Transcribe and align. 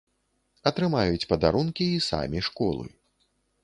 Атрымаюць 0.69 1.27
падарункі 1.33 1.85
і 2.01 2.03
самі 2.09 2.39
школы. 2.53 2.85